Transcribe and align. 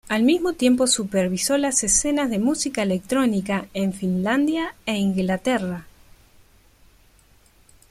Al 0.09 0.23
mismo 0.23 0.53
tiempo 0.53 0.87
supervisó 0.87 1.59
las 1.59 1.83
escenas 1.83 2.31
de 2.31 2.39
música 2.39 2.81
electrónica 2.81 3.67
en 3.75 3.93
Finlandia 3.93 4.73
e 4.87 4.97
Inglaterra. 4.97 5.85